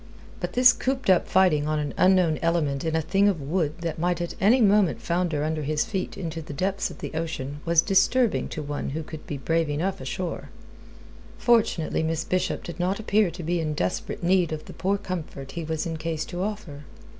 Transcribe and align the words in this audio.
But 0.39 0.53
this 0.53 0.73
cooped 0.73 1.11
up 1.11 1.27
fighting 1.27 1.67
on 1.67 1.77
an 1.77 1.93
unknown 1.95 2.39
element 2.41 2.83
in 2.83 2.95
a 2.95 3.01
thing 3.01 3.27
of 3.27 3.39
wood 3.39 3.81
that 3.81 3.99
might 3.99 4.19
at 4.19 4.33
any 4.41 4.59
moment 4.59 4.99
founder 4.99 5.43
under 5.43 5.61
his 5.61 5.85
feet 5.85 6.17
into 6.17 6.41
the 6.41 6.53
depths 6.55 6.89
of 6.89 6.97
ocean 7.13 7.59
was 7.65 7.83
disturbing 7.83 8.47
to 8.49 8.63
one 8.63 8.89
who 8.97 9.03
could 9.03 9.27
be 9.27 9.37
brave 9.37 9.69
enough 9.69 10.01
ashore. 10.01 10.49
Fortunately 11.37 12.01
Miss 12.01 12.23
Bishop 12.23 12.63
did 12.63 12.79
not 12.79 12.99
appear 12.99 13.29
to 13.29 13.43
be 13.43 13.59
in 13.59 13.75
desperate 13.75 14.23
need 14.23 14.51
of 14.51 14.65
the 14.65 14.73
poor 14.73 14.97
comfort 14.97 15.51
he 15.51 15.63
was 15.63 15.85
in 15.85 15.97
case 15.97 16.25
to 16.25 16.41
offer. 16.41 16.85